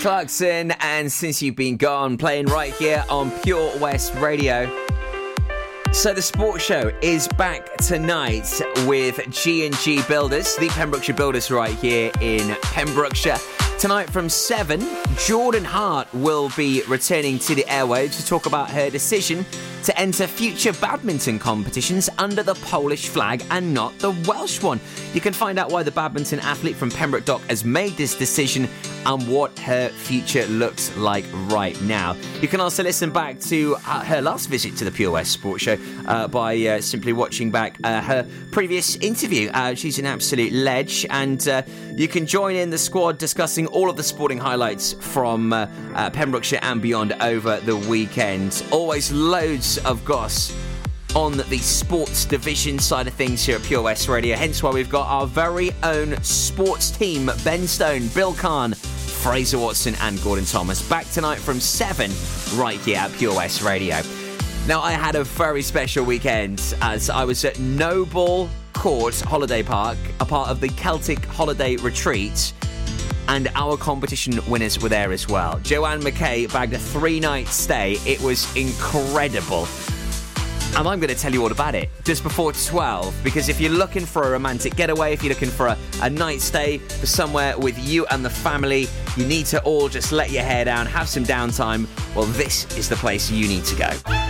Clarkson, 0.00 0.70
and 0.80 1.12
since 1.12 1.42
you've 1.42 1.56
been 1.56 1.76
gone, 1.76 2.16
playing 2.16 2.46
right 2.46 2.72
here 2.72 3.04
on 3.10 3.30
Pure 3.42 3.78
West 3.80 4.14
Radio. 4.14 4.66
So 5.92 6.14
the 6.14 6.22
sports 6.22 6.64
show 6.64 6.90
is 7.02 7.28
back 7.28 7.76
tonight 7.76 8.48
with 8.86 9.20
G&G 9.28 10.02
Builders, 10.08 10.56
the 10.56 10.68
Pembrokeshire 10.68 11.14
Builders 11.14 11.50
right 11.50 11.74
here 11.74 12.10
in 12.22 12.56
Pembrokeshire. 12.62 13.36
Tonight 13.78 14.08
from 14.08 14.30
7, 14.30 14.82
Jordan 15.16 15.64
Hart 15.64 16.12
will 16.14 16.50
be 16.56 16.82
returning 16.88 17.38
to 17.40 17.54
the 17.54 17.64
airwaves 17.64 18.18
to 18.20 18.26
talk 18.26 18.46
about 18.46 18.70
her 18.70 18.88
decision 18.88 19.44
to 19.84 19.98
enter 19.98 20.26
future 20.26 20.72
badminton 20.74 21.38
competitions 21.38 22.10
under 22.18 22.42
the 22.42 22.54
Polish 22.56 23.08
flag 23.08 23.42
and 23.50 23.72
not 23.72 23.98
the 23.98 24.10
Welsh 24.28 24.62
one. 24.62 24.80
You 25.14 25.20
can 25.20 25.32
find 25.32 25.58
out 25.58 25.70
why 25.70 25.82
the 25.82 25.90
badminton 25.90 26.40
athlete 26.40 26.76
from 26.76 26.90
Pembroke 26.90 27.24
Dock 27.24 27.40
has 27.48 27.64
made 27.64 27.92
this 27.92 28.14
decision 28.14 28.68
and 29.06 29.28
what 29.28 29.58
her 29.58 29.88
future 29.88 30.46
looks 30.46 30.94
like 30.96 31.24
right 31.50 31.80
now. 31.82 32.16
You 32.40 32.48
can 32.48 32.60
also 32.60 32.82
listen 32.82 33.10
back 33.10 33.40
to 33.40 33.76
uh, 33.86 34.04
her 34.04 34.20
last 34.20 34.48
visit 34.48 34.76
to 34.76 34.84
the 34.84 34.90
Pure 34.90 35.12
West 35.12 35.32
Sports 35.32 35.62
Show 35.64 35.76
uh, 36.06 36.28
by 36.28 36.56
uh, 36.66 36.80
simply 36.80 37.12
watching 37.12 37.50
back 37.50 37.78
uh, 37.84 38.00
her 38.00 38.28
previous 38.50 38.96
interview. 38.96 39.50
Uh, 39.50 39.74
she's 39.74 39.98
an 39.98 40.06
absolute 40.06 40.52
ledge, 40.52 41.06
and 41.10 41.46
uh, 41.48 41.62
you 41.94 42.08
can 42.08 42.26
join 42.26 42.56
in 42.56 42.70
the 42.70 42.78
squad 42.78 43.18
discussing 43.18 43.66
all 43.68 43.90
of 43.90 43.96
the 43.96 44.02
sporting 44.02 44.38
highlights 44.38 44.92
from 44.92 45.50
Pembrokeshire 46.12 46.60
and 46.62 46.80
beyond 46.82 47.12
over 47.20 47.58
the 47.60 47.76
weekend. 47.76 48.64
Always 48.70 49.12
loads 49.12 49.78
of 49.78 50.04
goss 50.04 50.52
on 51.14 51.36
the 51.36 51.58
sports 51.58 52.24
division 52.24 52.78
side 52.78 53.06
of 53.08 53.14
things 53.14 53.44
here 53.44 53.56
at 53.56 53.62
Pure 53.62 53.82
West 53.82 54.08
Radio. 54.08 54.36
Hence 54.36 54.62
why 54.62 54.70
we've 54.70 54.90
got 54.90 55.08
our 55.08 55.26
very 55.26 55.72
own 55.82 56.20
sports 56.22 56.90
team 56.90 57.30
Ben 57.44 57.66
Stone, 57.66 58.08
Bill 58.08 58.32
Kahn, 58.34 58.74
Fraser 58.74 59.58
Watson, 59.58 59.96
and 60.00 60.22
Gordon 60.22 60.44
Thomas 60.44 60.86
back 60.88 61.08
tonight 61.10 61.38
from 61.38 61.58
7 61.58 62.10
right 62.54 62.78
here 62.80 62.98
at 62.98 63.12
Pure 63.12 63.34
West 63.34 63.62
Radio. 63.62 64.00
Now, 64.66 64.80
I 64.80 64.92
had 64.92 65.16
a 65.16 65.24
very 65.24 65.62
special 65.62 66.04
weekend 66.04 66.62
as 66.80 67.10
I 67.10 67.24
was 67.24 67.44
at 67.44 67.58
Noble 67.58 68.48
Court 68.72 69.18
Holiday 69.20 69.62
Park, 69.62 69.98
a 70.20 70.24
part 70.24 70.48
of 70.48 70.60
the 70.60 70.68
Celtic 70.68 71.24
Holiday 71.24 71.76
Retreat 71.76 72.52
and 73.28 73.48
our 73.54 73.76
competition 73.76 74.40
winners 74.48 74.80
were 74.80 74.88
there 74.88 75.12
as 75.12 75.28
well. 75.28 75.58
Joanne 75.60 76.00
McKay 76.00 76.52
bagged 76.52 76.72
a 76.72 76.78
three 76.78 77.20
night 77.20 77.46
stay. 77.46 77.96
It 78.04 78.20
was 78.20 78.54
incredible. 78.56 79.68
And 80.76 80.88
I'm 80.88 81.00
going 81.00 81.14
to 81.14 81.14
tell 81.14 81.32
you 81.32 81.42
all 81.42 81.52
about 81.52 81.74
it 81.74 81.90
just 82.04 82.22
before 82.22 82.52
12 82.52 83.14
because 83.24 83.48
if 83.48 83.60
you're 83.60 83.72
looking 83.72 84.06
for 84.06 84.22
a 84.22 84.30
romantic 84.30 84.76
getaway, 84.76 85.12
if 85.12 85.22
you're 85.22 85.32
looking 85.32 85.50
for 85.50 85.66
a, 85.66 85.76
a 86.02 86.08
night 86.08 86.40
stay 86.40 86.78
for 86.78 87.06
somewhere 87.06 87.58
with 87.58 87.78
you 87.78 88.06
and 88.06 88.24
the 88.24 88.30
family, 88.30 88.86
you 89.16 89.26
need 89.26 89.46
to 89.46 89.62
all 89.64 89.88
just 89.88 90.12
let 90.12 90.30
your 90.30 90.42
hair 90.42 90.64
down, 90.64 90.86
have 90.86 91.08
some 91.08 91.24
downtime. 91.24 91.86
Well, 92.14 92.26
this 92.26 92.64
is 92.78 92.88
the 92.88 92.96
place 92.96 93.30
you 93.30 93.46
need 93.48 93.64
to 93.64 93.76
go. 93.76 94.29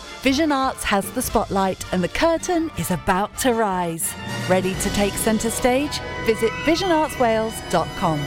Vision 0.21 0.51
Arts 0.51 0.83
has 0.83 1.09
the 1.13 1.21
spotlight 1.21 1.83
and 1.91 2.03
the 2.03 2.07
curtain 2.07 2.69
is 2.77 2.91
about 2.91 3.35
to 3.39 3.55
rise. 3.55 4.13
Ready 4.47 4.75
to 4.75 4.89
take 4.91 5.13
centre 5.13 5.49
stage? 5.49 5.99
Visit 6.25 6.51
visionartswales.com. 6.63 8.19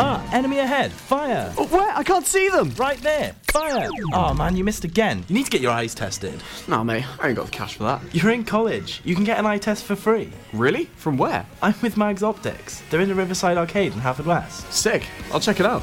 Ah, 0.00 0.28
enemy 0.32 0.58
ahead. 0.58 0.90
Fire. 0.90 1.50
where? 1.50 1.96
I 1.96 2.02
can't 2.02 2.26
see 2.26 2.48
them. 2.48 2.70
Right 2.76 2.98
there. 2.98 3.36
Fire. 3.44 3.88
Oh 4.12 4.34
man, 4.34 4.56
you 4.56 4.64
missed 4.64 4.82
again. 4.82 5.24
You 5.28 5.36
need 5.36 5.44
to 5.44 5.50
get 5.50 5.60
your 5.60 5.70
eyes 5.70 5.94
tested. 5.94 6.42
Nah, 6.66 6.82
mate, 6.82 7.04
I 7.20 7.28
ain't 7.28 7.36
got 7.36 7.46
the 7.46 7.52
cash 7.52 7.76
for 7.76 7.84
that. 7.84 8.02
You're 8.12 8.32
in 8.32 8.44
college. 8.44 9.00
You 9.04 9.14
can 9.14 9.22
get 9.22 9.38
an 9.38 9.46
eye 9.46 9.58
test 9.58 9.84
for 9.84 9.94
free. 9.94 10.32
Really? 10.52 10.86
From 10.96 11.18
where? 11.18 11.46
I'm 11.62 11.74
with 11.82 11.96
Mags 11.96 12.24
Optics. 12.24 12.82
They're 12.90 13.00
in 13.00 13.08
the 13.08 13.14
Riverside 13.14 13.58
Arcade 13.58 13.92
in 13.92 14.00
Haverfordwest. 14.00 14.72
Sick. 14.72 15.06
I'll 15.32 15.38
check 15.38 15.60
it 15.60 15.66
out. 15.66 15.82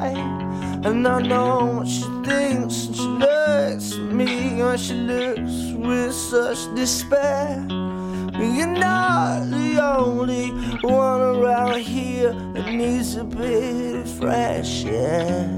Nice. 0.00 0.86
And 0.86 1.06
I 1.06 1.20
know 1.22 1.76
what 1.76 1.88
she 1.88 2.02
thinks, 2.24 2.86
and 2.86 2.96
she 2.96 3.08
looks 3.24 3.92
at 3.92 4.12
me, 4.18 4.60
and 4.60 4.80
she 4.80 4.94
looks 4.94 5.72
with 5.86 6.14
such 6.14 6.74
despair. 6.74 7.64
You're 7.68 8.66
not 8.66 9.50
the 9.50 9.80
only 9.82 10.48
one 10.80 11.20
around 11.20 11.80
here 11.80 12.32
that 12.54 12.72
needs 12.72 13.16
a 13.16 13.24
bit 13.24 13.96
of 13.96 14.08
fresh 14.18 14.84
air. 14.84 15.48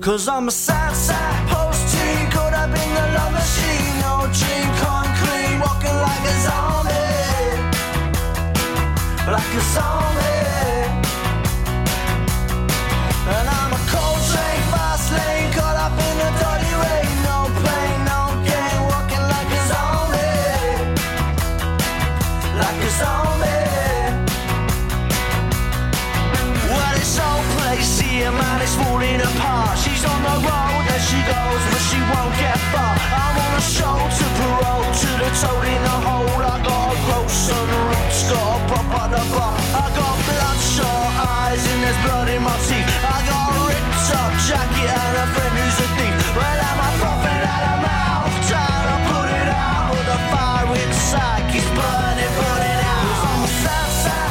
Cause 0.00 0.28
I'm 0.28 0.48
a 0.48 0.50
sad, 0.50 0.94
sad 0.94 1.48
post 1.48 1.82
teen 1.92 2.30
caught 2.30 2.52
up 2.52 2.68
in 2.68 2.90
the 2.98 3.06
love 3.16 3.32
machine. 3.32 3.94
No 4.04 4.14
dream 4.38 4.68
concrete, 4.84 5.56
walking 5.64 5.98
like 6.06 6.24
a 6.32 6.36
zombie. 6.44 7.14
Like 9.32 9.52
a 9.54 9.62
zombie. 9.74 10.33
Falling 28.78 29.20
apart. 29.20 29.78
She's 29.78 30.04
on 30.04 30.20
the 30.22 30.36
road 30.46 30.84
as 30.94 31.02
she 31.08 31.20
goes, 31.24 31.62
but 31.70 31.82
she 31.88 32.00
won't 32.12 32.34
get 32.38 32.58
far. 32.72 32.94
I'm 32.94 33.36
on 33.44 33.52
a 33.58 33.62
show 33.62 33.98
to 34.18 34.26
parole, 34.38 34.86
to 35.00 35.10
the 35.22 35.30
toad 35.40 35.66
in 35.74 35.80
the 35.88 35.96
hole. 36.06 36.42
I 36.42 36.56
got 36.66 36.94
a 36.94 36.96
grow 37.06 37.24
some 37.28 37.68
roots, 37.88 38.20
got 38.30 38.40
a 38.40 38.58
pop 38.70 38.88
on 39.02 39.10
the 39.14 39.24
bar. 39.32 39.54
I 39.82 39.86
got 39.98 40.14
bloodshot 40.26 41.08
eyes 41.28 41.62
and 41.70 41.78
there's 41.82 42.00
blood 42.04 42.28
in 42.34 42.42
my 42.42 42.56
teeth. 42.66 42.88
I 43.04 43.18
got 43.30 43.48
a 43.54 43.60
ripped 43.68 44.08
up 44.20 44.32
jacket 44.48 44.90
and 44.90 45.16
a 45.22 45.26
friend 45.34 45.54
who's 45.58 45.78
a 45.86 45.88
thief. 45.96 46.14
Well, 46.36 46.60
I'm 46.68 46.80
a 46.82 46.90
prophet 47.00 47.42
out 47.54 47.64
of 47.72 47.78
mouth, 47.86 48.34
trying 48.50 48.86
to 48.90 48.96
put 49.10 49.28
it 49.30 49.48
out. 49.50 49.94
The 50.10 50.18
fire 50.30 50.72
inside 50.82 51.44
keeps 51.52 51.70
burning, 51.78 52.32
burning 52.38 52.80
out. 52.94 53.18
I'm 53.28 53.44
sad, 53.62 53.88
sad 54.02 54.23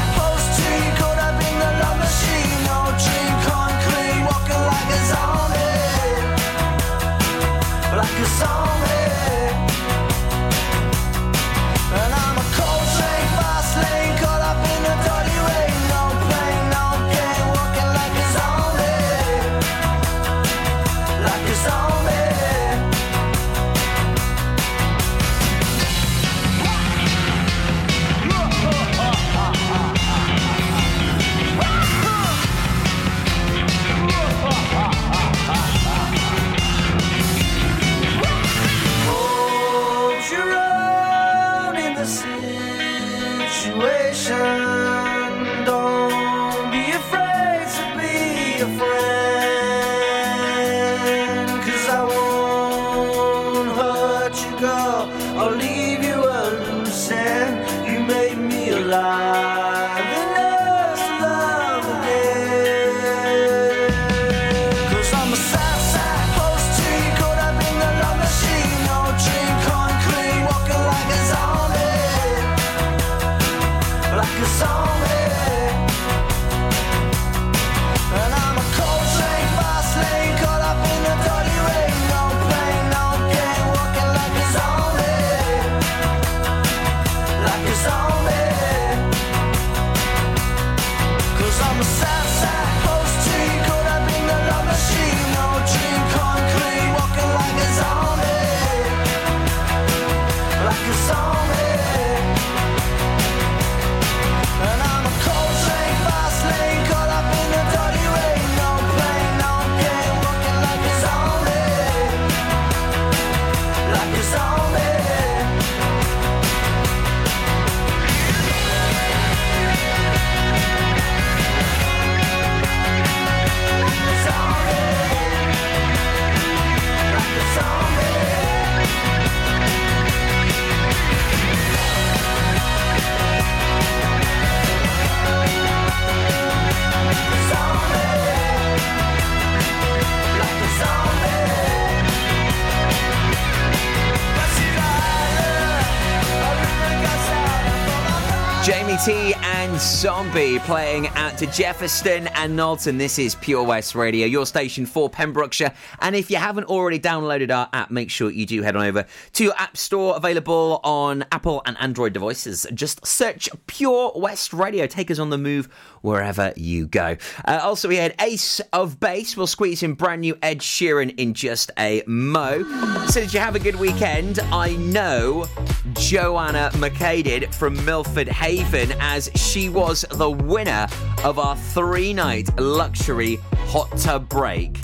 Zombie 150.33 150.57
playing 150.57 151.07
out 151.09 151.37
to 151.37 151.45
Jefferson 151.45 152.25
and 152.29 152.55
Knowlton. 152.55 152.97
This 152.97 153.19
is 153.19 153.35
Pure 153.35 153.65
West 153.65 153.93
Radio, 153.93 154.25
your 154.25 154.47
station 154.47 154.87
for 154.87 155.07
Pembrokeshire. 155.07 155.71
And 155.99 156.15
if 156.15 156.31
you 156.31 156.37
haven't 156.37 156.63
already 156.63 156.97
downloaded 156.97 157.55
our 157.55 157.69
app, 157.71 157.91
make 157.91 158.09
sure 158.09 158.31
you 158.31 158.47
do 158.47 158.63
head 158.63 158.75
on 158.75 158.83
over 158.83 159.05
to 159.33 159.43
your 159.43 159.53
app 159.59 159.77
store, 159.77 160.17
available 160.17 160.79
on 160.83 161.23
Apple 161.31 161.61
and 161.67 161.77
Android 161.79 162.13
devices. 162.13 162.65
Just 162.73 163.05
search 163.05 163.47
Pure 163.67 164.13
West 164.15 164.53
Radio. 164.53 164.87
Take 164.87 165.11
us 165.11 165.19
on 165.19 165.29
the 165.29 165.37
move 165.37 165.69
wherever 166.03 166.53
you 166.55 166.85
go. 166.85 167.17
Uh, 167.45 167.59
also, 167.63 167.87
we 167.87 167.95
had 167.95 168.13
Ace 168.21 168.61
of 168.71 168.99
Base. 168.99 169.35
We'll 169.35 169.47
squeeze 169.47 169.81
in 169.81 169.93
brand 169.93 170.21
new 170.21 170.37
Ed 170.43 170.59
Sheeran 170.59 171.17
in 171.17 171.33
just 171.33 171.71
a 171.79 172.03
mo. 172.05 172.63
So, 173.07 173.21
did 173.21 173.33
you 173.33 173.39
have 173.39 173.55
a 173.55 173.59
good 173.59 173.75
weekend? 173.75 174.39
I 174.51 174.75
know 174.75 175.45
Joanna 175.93 176.69
McKay 176.73 177.23
did 177.23 177.55
from 177.55 177.83
Milford 177.85 178.27
Haven 178.27 178.93
as 178.99 179.29
she 179.35 179.69
was 179.69 180.05
the 180.11 180.29
winner 180.29 180.87
of 181.23 181.39
our 181.39 181.55
three 181.55 182.13
night 182.13 182.49
luxury 182.59 183.39
hot 183.67 183.97
tub 183.97 184.29
break 184.29 184.77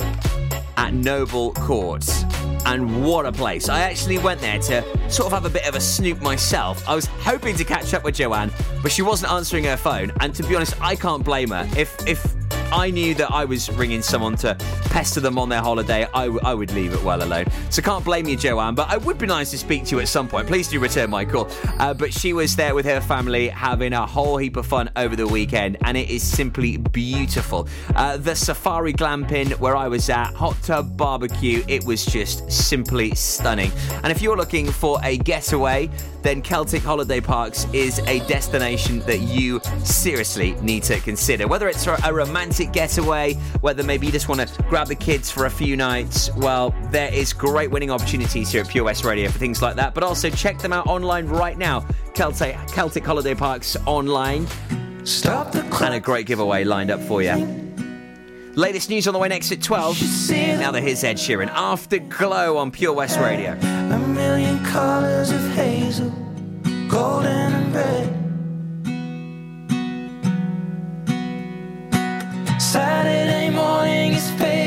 at 0.78 0.94
Noble 0.94 1.54
Court. 1.54 2.08
And 2.66 3.06
what 3.06 3.26
a 3.26 3.32
place. 3.32 3.70
I 3.70 3.82
actually 3.82 4.18
went 4.18 4.42
there 4.42 4.60
to 4.60 4.84
sort 5.10 5.28
of 5.28 5.32
have 5.32 5.46
a 5.46 5.50
bit 5.50 5.68
of 5.68 5.76
a 5.76 5.82
snoop 5.82 6.22
myself. 6.22 6.88
I 6.88 6.96
was 6.96 7.06
hoping 7.06 7.56
to 7.56 7.64
catch 7.64 7.94
up 7.94 8.04
with 8.04 8.16
Joanne, 8.16 8.52
but 8.82 8.92
she 8.92 9.02
wasn't 9.02 9.32
answering 9.32 9.64
her 9.64 9.78
phone. 9.78 10.12
And 10.20 10.36
to 10.36 10.44
be 10.44 10.56
honest, 10.56 10.80
I 10.82 10.96
can't 10.96 11.24
blame 11.24 11.50
her. 11.50 11.68
If 11.76 11.96
if 12.08 12.36
I 12.72 12.92
knew 12.92 13.14
that 13.16 13.32
I 13.32 13.46
was 13.46 13.72
ringing 13.72 14.02
someone 14.02 14.36
to 14.38 14.56
pester 14.90 15.20
them 15.20 15.38
on 15.38 15.50
their 15.50 15.62
holiday, 15.62 16.08
I, 16.14 16.26
w- 16.26 16.42
I 16.44 16.54
would 16.54 16.72
leave 16.72 16.94
it 16.94 17.04
well 17.04 17.24
alone. 17.24 17.46
So 17.70 17.82
can't 17.82 18.04
blame 18.04 18.28
you, 18.28 18.36
Joanne, 18.36 18.76
but 18.76 18.92
it 18.94 19.02
would 19.04 19.18
be 19.18 19.28
nice 19.28 19.52
to 19.52 19.58
speak 19.58 19.86
to 19.86 19.96
you 19.96 20.02
at 20.02 20.08
some 20.08 20.28
point. 20.28 20.48
Please 20.48 20.68
do 20.68 20.80
return 20.80 21.10
my 21.10 21.26
call. 21.26 21.50
Uh, 21.80 21.94
but 21.94 22.14
she 22.14 22.34
was 22.34 22.56
there 22.56 22.76
with 22.76 22.86
her 22.86 23.02
family 23.02 23.48
having 23.48 23.94
a 23.94 24.06
whole 24.06 24.38
heap 24.38 24.58
of 24.58 24.66
fun 24.66 24.90
over 24.96 25.16
the 25.16 25.28
weekend, 25.28 25.78
and 25.84 25.98
it 25.98 26.10
is 26.10 26.24
simply 26.24 26.78
beautiful. 26.78 27.68
Uh, 27.96 28.18
the 28.18 28.36
Safari 28.36 28.94
Glamping, 28.94 29.58
where 29.60 29.76
I 29.76 29.88
was 29.88 30.10
at, 30.10 30.34
hot 30.34 30.56
tub 30.62 30.98
barbecue, 30.98 31.64
it 31.68 31.84
was 31.86 32.06
just 32.06 32.52
simply 32.52 33.16
stunning. 33.16 33.72
And 34.04 34.12
if 34.12 34.22
you're 34.22 34.38
looking 34.38 34.70
for 34.70 35.00
a 35.04 35.18
getaway, 35.18 35.90
then 36.22 36.42
Celtic 36.42 36.84
Holiday 36.84 37.22
Parks 37.22 37.66
is 37.74 38.00
a 38.00 38.20
destination 38.28 39.00
that 39.02 39.20
you 39.20 39.62
seriously 39.84 40.52
need 40.62 40.84
to 40.84 41.00
consider. 41.00 41.48
Whether 41.48 41.70
it's 41.70 41.88
a 41.88 42.14
romantic 42.14 42.59
getaway, 42.66 43.34
whether 43.62 43.84
maybe 43.84 44.06
you 44.06 44.12
just 44.12 44.28
want 44.28 44.42
to 44.42 44.64
grab 44.64 44.88
the 44.88 44.96
kids 44.96 45.30
for 45.32 45.46
a 45.46 45.50
few 45.50 45.76
nights, 45.76 46.30
well, 46.36 46.76
there 46.92 47.14
is 47.14 47.34
great 47.34 47.72
winning 47.72 47.92
opportunities 47.92 48.52
here 48.52 48.62
at 48.62 48.70
Pure 48.70 48.86
West 48.86 49.04
Radio 49.04 49.30
for 49.30 49.40
things 49.40 49.62
like 49.62 49.76
that. 49.76 49.94
But 49.94 50.04
also 50.04 50.30
check 50.30 50.60
them 50.60 50.74
out 50.74 50.88
online 50.88 51.28
right 51.28 51.58
now. 51.58 51.86
Celtic, 52.14 52.56
Celtic 52.68 53.06
Holiday 53.06 53.36
Parks 53.36 53.76
online. 53.86 54.48
Stop 55.06 55.52
the 55.52 55.62
and 55.82 55.94
a 55.94 56.00
great 56.00 56.26
giveaway 56.26 56.64
lined 56.64 56.92
up 56.92 57.00
for 57.02 57.22
you. 57.22 57.70
Latest 58.56 58.90
news 58.90 59.08
on 59.08 59.14
the 59.14 59.20
way 59.20 59.30
next 59.30 59.52
at 59.52 59.62
12. 59.62 60.30
Now 60.60 60.72
that 60.72 60.82
here's 60.82 61.04
Ed 61.04 61.16
Sheeran. 61.16 61.48
Afterglow 61.48 62.58
on 62.58 62.72
Pure 62.72 62.94
West 62.94 63.18
Radio. 63.20 63.54
A 63.54 64.00
million 64.08 64.64
colors 64.66 65.32
of 65.32 65.42
hazel, 65.52 66.10
golden 66.90 67.39
Saturday 72.72 73.50
morning 73.50 74.14
is. 74.14 74.59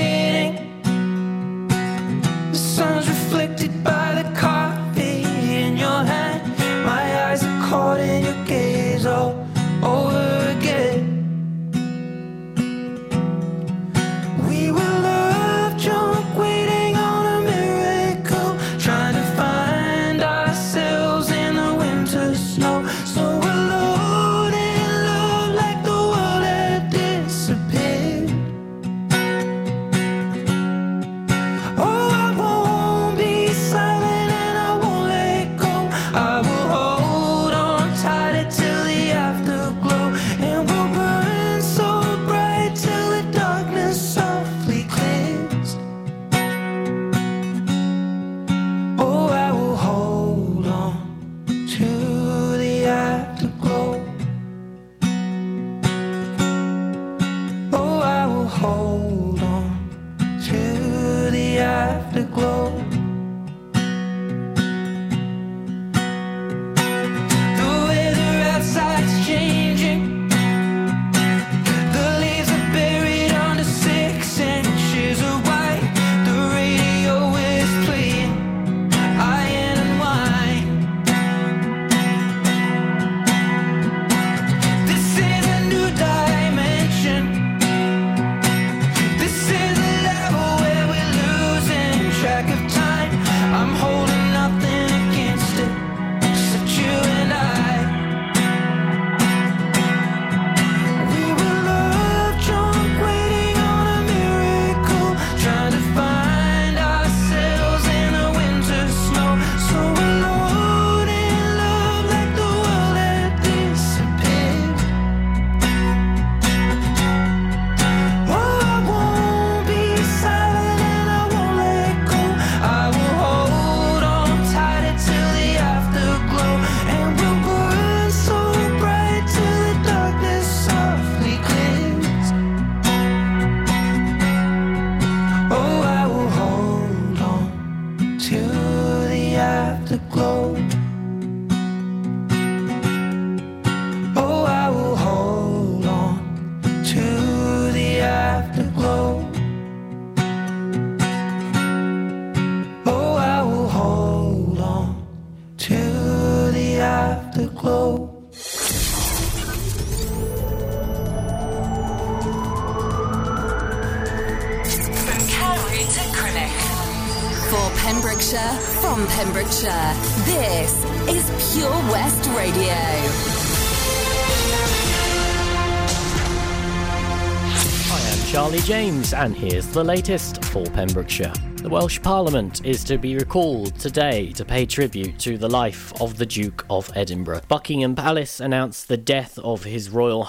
And 179.23 179.37
here's 179.37 179.69
the 179.69 179.85
latest 179.85 180.45
for 180.47 180.65
Pembrokeshire. 180.67 181.33
The 181.55 181.69
Welsh 181.69 182.03
Parliament 182.03 182.67
is 182.67 182.83
to 182.83 182.99
be 182.99 183.15
recalled 183.15 183.79
today 183.79 184.33
to 184.33 184.45
pay 184.45 184.67
tribute 184.67 185.17
to 185.21 185.39
the 185.39 185.49
life 185.49 185.93
of 186.01 186.19
the 186.19 186.27
Duke 186.27 186.67
of 186.69 186.91
Edinburgh. 186.97 187.43
Buckingham 187.47 187.95
Palace 187.95 188.41
announced 188.41 188.89
the 188.89 188.97
death 188.97 189.39
of 189.39 189.63
His 189.63 189.91
Royal 189.91 190.21